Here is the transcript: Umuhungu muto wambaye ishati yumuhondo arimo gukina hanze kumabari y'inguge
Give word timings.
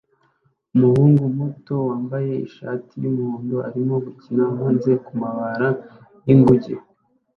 Umuhungu 0.75 1.21
muto 1.37 1.75
wambaye 1.89 2.33
ishati 2.47 2.93
yumuhondo 3.03 3.57
arimo 3.69 3.95
gukina 4.05 4.43
hanze 4.57 4.91
kumabari 5.05 5.69
y'inguge 6.25 6.73